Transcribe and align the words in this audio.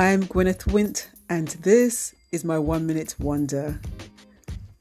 I 0.00 0.10
am 0.10 0.22
Gwyneth 0.26 0.72
Wint, 0.72 1.10
and 1.28 1.48
this 1.48 2.14
is 2.30 2.44
my 2.44 2.56
one 2.56 2.86
minute 2.86 3.16
wonder. 3.18 3.80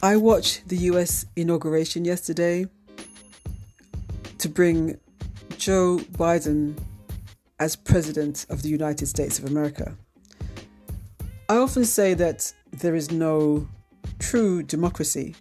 I 0.03 0.15
watched 0.15 0.67
the 0.67 0.77
US 0.91 1.25
inauguration 1.35 2.05
yesterday 2.05 2.67
to 4.37 4.47
bring 4.47 4.99
Joe 5.57 5.97
Biden 6.11 6.77
as 7.59 7.75
President 7.75 8.45
of 8.51 8.61
the 8.61 8.69
United 8.69 9.07
States 9.07 9.39
of 9.39 9.45
America. 9.45 9.95
I 11.49 11.57
often 11.57 11.83
say 11.83 12.13
that 12.13 12.53
there 12.71 12.93
is 12.93 13.09
no 13.09 13.67
true 14.19 14.61
democracy 14.61 15.35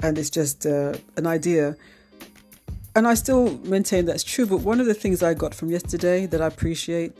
and 0.00 0.18
it's 0.18 0.30
just 0.30 0.66
uh, 0.66 0.94
an 1.16 1.28
idea. 1.28 1.76
And 2.96 3.06
I 3.06 3.14
still 3.14 3.56
maintain 3.58 4.04
that's 4.06 4.24
true, 4.24 4.46
but 4.46 4.62
one 4.62 4.80
of 4.80 4.86
the 4.86 4.94
things 4.94 5.22
I 5.22 5.34
got 5.34 5.54
from 5.54 5.70
yesterday 5.70 6.26
that 6.26 6.42
I 6.42 6.48
appreciate 6.48 7.12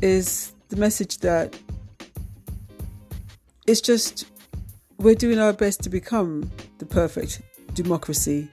is 0.00 0.52
the 0.68 0.76
message 0.76 1.18
that 1.18 1.58
it's 3.66 3.80
just 3.80 4.26
we're 4.98 5.14
doing 5.14 5.38
our 5.38 5.52
best 5.52 5.82
to 5.82 5.90
become 5.90 6.50
the 6.78 6.86
perfect 6.86 7.42
democracy. 7.74 8.48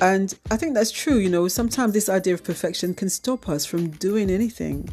And 0.00 0.34
I 0.50 0.56
think 0.56 0.74
that's 0.74 0.90
true. 0.90 1.16
You 1.16 1.30
know, 1.30 1.48
sometimes 1.48 1.92
this 1.92 2.08
idea 2.08 2.34
of 2.34 2.44
perfection 2.44 2.94
can 2.94 3.08
stop 3.08 3.48
us 3.48 3.64
from 3.64 3.90
doing 3.90 4.30
anything. 4.30 4.88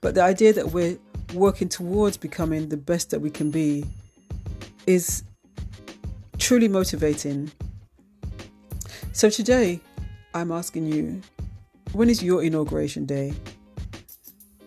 But 0.00 0.14
the 0.14 0.22
idea 0.22 0.52
that 0.54 0.70
we're 0.70 0.98
working 1.34 1.68
towards 1.68 2.16
becoming 2.16 2.68
the 2.68 2.76
best 2.76 3.10
that 3.10 3.20
we 3.20 3.30
can 3.30 3.50
be 3.50 3.84
is 4.86 5.22
truly 6.38 6.68
motivating. 6.68 7.50
So 9.12 9.28
today, 9.28 9.80
I'm 10.34 10.52
asking 10.52 10.86
you 10.86 11.20
when 11.92 12.08
is 12.08 12.22
your 12.22 12.42
inauguration 12.42 13.04
day? 13.04 13.34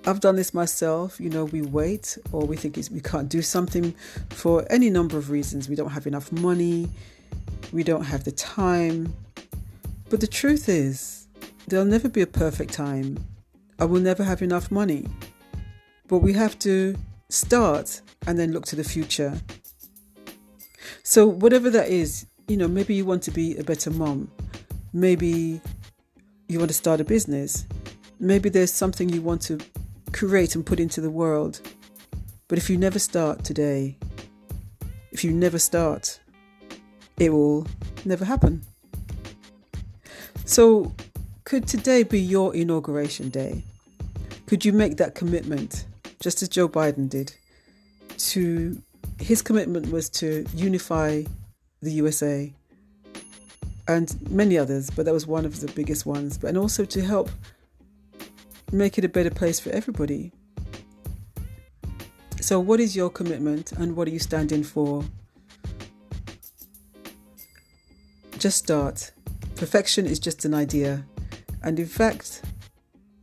I've 0.05 0.19
done 0.19 0.35
this 0.35 0.53
myself. 0.53 1.19
You 1.19 1.29
know, 1.29 1.45
we 1.45 1.61
wait 1.61 2.17
or 2.31 2.45
we 2.45 2.57
think 2.57 2.77
we 2.91 3.01
can't 3.01 3.29
do 3.29 3.41
something 3.41 3.93
for 4.31 4.65
any 4.69 4.89
number 4.89 5.17
of 5.17 5.29
reasons. 5.29 5.69
We 5.69 5.75
don't 5.75 5.91
have 5.91 6.07
enough 6.07 6.31
money, 6.31 6.89
we 7.71 7.83
don't 7.83 8.03
have 8.03 8.23
the 8.23 8.31
time. 8.31 9.13
But 10.09 10.19
the 10.19 10.27
truth 10.27 10.67
is, 10.67 11.27
there'll 11.67 11.85
never 11.85 12.09
be 12.09 12.21
a 12.21 12.27
perfect 12.27 12.73
time. 12.73 13.23
I 13.79 13.85
will 13.85 14.01
never 14.01 14.23
have 14.23 14.41
enough 14.41 14.71
money. 14.71 15.05
But 16.07 16.19
we 16.19 16.33
have 16.33 16.57
to 16.59 16.95
start 17.29 18.01
and 18.27 18.37
then 18.37 18.51
look 18.51 18.65
to 18.65 18.75
the 18.75 18.83
future. 18.83 19.39
So, 21.03 21.27
whatever 21.27 21.69
that 21.69 21.89
is, 21.89 22.25
you 22.47 22.57
know, 22.57 22.67
maybe 22.67 22.93
you 22.93 23.05
want 23.05 23.23
to 23.23 23.31
be 23.31 23.55
a 23.57 23.63
better 23.63 23.89
mom. 23.89 24.29
Maybe 24.93 25.61
you 26.49 26.59
want 26.59 26.69
to 26.69 26.75
start 26.75 26.99
a 26.99 27.05
business. 27.05 27.65
Maybe 28.19 28.49
there's 28.49 28.73
something 28.73 29.07
you 29.09 29.21
want 29.21 29.41
to 29.43 29.59
create 30.11 30.55
and 30.55 30.65
put 30.65 30.79
into 30.79 31.01
the 31.01 31.09
world. 31.09 31.61
But 32.47 32.57
if 32.57 32.69
you 32.69 32.77
never 32.77 32.99
start 32.99 33.43
today, 33.43 33.97
if 35.11 35.23
you 35.23 35.31
never 35.31 35.59
start, 35.59 36.19
it 37.17 37.29
will 37.29 37.67
never 38.05 38.25
happen. 38.25 38.63
So, 40.45 40.93
could 41.43 41.67
today 41.67 42.03
be 42.03 42.19
your 42.19 42.55
inauguration 42.55 43.29
day? 43.29 43.63
Could 44.47 44.65
you 44.65 44.73
make 44.73 44.97
that 44.97 45.15
commitment, 45.15 45.85
just 46.19 46.41
as 46.41 46.49
Joe 46.49 46.67
Biden 46.67 47.09
did, 47.09 47.33
to 48.17 48.81
his 49.19 49.41
commitment 49.41 49.91
was 49.91 50.09
to 50.09 50.45
unify 50.53 51.23
the 51.81 51.91
USA 51.91 52.53
and 53.87 54.15
many 54.29 54.57
others, 54.57 54.89
but 54.89 55.05
that 55.05 55.13
was 55.13 55.27
one 55.27 55.45
of 55.45 55.59
the 55.59 55.71
biggest 55.73 56.05
ones, 56.05 56.37
but 56.37 56.49
and 56.49 56.57
also 56.57 56.85
to 56.85 57.01
help 57.01 57.29
make 58.71 58.97
it 58.97 59.05
a 59.05 59.09
better 59.09 59.29
place 59.29 59.59
for 59.59 59.69
everybody. 59.71 60.31
So, 62.39 62.59
what 62.59 62.79
is 62.79 62.95
your 62.95 63.09
commitment 63.09 63.71
and 63.73 63.95
what 63.95 64.07
are 64.07 64.11
you 64.11 64.19
standing 64.19 64.63
for? 64.63 65.03
Just 68.37 68.57
start. 68.57 69.11
Perfection 69.55 70.07
is 70.07 70.19
just 70.19 70.45
an 70.45 70.53
idea. 70.53 71.05
And 71.61 71.79
in 71.79 71.85
fact, 71.85 72.41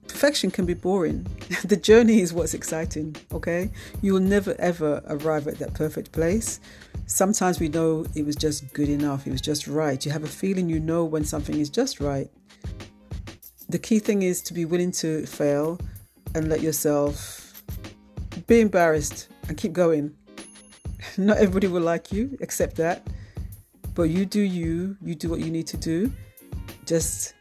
perfection 0.07 0.53
can 0.53 0.65
be 0.65 0.75
boring. 0.75 1.27
the 1.65 1.77
journey 1.77 2.21
is 2.21 2.33
what's 2.33 2.55
exciting, 2.55 3.17
okay? 3.33 3.71
You 4.01 4.13
will 4.13 4.21
never 4.21 4.55
ever 4.61 5.03
arrive 5.09 5.49
at 5.49 5.59
that 5.59 5.75
perfect 5.75 6.13
place. 6.13 6.61
Sometimes 7.07 7.59
we 7.59 7.69
know 7.69 8.07
it 8.15 8.25
was 8.25 8.37
just 8.37 8.73
good 8.73 8.89
enough, 8.89 9.27
it 9.27 9.33
was 9.33 9.41
just 9.41 9.67
right. 9.67 10.05
You 10.05 10.13
have 10.13 10.25
a 10.25 10.29
feeling 10.29 10.69
you 10.69 10.79
know 10.79 11.05
when 11.05 11.25
something 11.25 11.59
is 11.59 11.71
just 11.71 11.99
right 12.01 12.31
the 13.69 13.79
key 13.79 13.99
thing 13.99 14.23
is 14.23 14.41
to 14.43 14.55
be 14.55 14.65
willing 14.65 14.93
to 14.93 15.27
fail 15.27 15.79
and 16.35 16.49
let 16.49 16.63
yourself 16.63 17.63
be 18.47 18.61
embarrassed 18.61 19.29
and 19.49 19.57
keep 19.57 19.73
going. 19.73 20.15
Not 21.19 21.37
everybody 21.37 21.67
will 21.67 21.83
like 21.83 22.11
you, 22.11 22.37
accept 22.41 22.77
that. 22.77 23.07
But 23.95 24.05
you 24.05 24.25
do 24.25 24.41
you, 24.41 24.97
you 25.03 25.15
do 25.15 25.29
what 25.29 25.41
you 25.41 25.51
need 25.51 25.67
to 25.67 25.77
do. 25.77 26.11
Just 26.87 27.35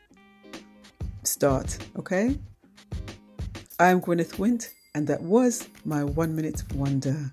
start, 1.24 1.78
okay? 1.98 2.38
I 3.80 3.90
am 3.90 4.02
Gwyneth 4.02 4.38
Wint, 4.38 4.74
and 4.96 5.08
that 5.08 5.22
was 5.22 5.70
my 5.86 6.04
one 6.04 6.36
minute 6.36 6.64
wonder. 6.74 7.32